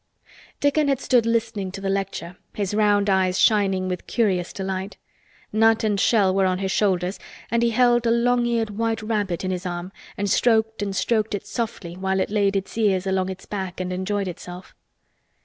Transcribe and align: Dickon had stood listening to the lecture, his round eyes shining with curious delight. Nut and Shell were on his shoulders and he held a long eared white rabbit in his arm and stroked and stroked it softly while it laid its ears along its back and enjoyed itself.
Dickon 0.59 0.87
had 0.87 0.99
stood 0.99 1.27
listening 1.27 1.71
to 1.73 1.79
the 1.79 1.87
lecture, 1.87 2.35
his 2.55 2.73
round 2.73 3.07
eyes 3.07 3.37
shining 3.39 3.87
with 3.87 4.07
curious 4.07 4.51
delight. 4.51 4.97
Nut 5.53 5.83
and 5.83 5.99
Shell 5.99 6.33
were 6.33 6.47
on 6.47 6.57
his 6.57 6.71
shoulders 6.71 7.19
and 7.51 7.61
he 7.61 7.69
held 7.69 8.07
a 8.07 8.09
long 8.09 8.47
eared 8.47 8.71
white 8.71 9.03
rabbit 9.03 9.45
in 9.45 9.51
his 9.51 9.63
arm 9.67 9.91
and 10.17 10.27
stroked 10.27 10.81
and 10.81 10.95
stroked 10.95 11.35
it 11.35 11.45
softly 11.45 11.95
while 11.95 12.19
it 12.19 12.31
laid 12.31 12.55
its 12.55 12.75
ears 12.79 13.05
along 13.05 13.29
its 13.29 13.45
back 13.45 13.79
and 13.79 13.93
enjoyed 13.93 14.27
itself. 14.27 14.73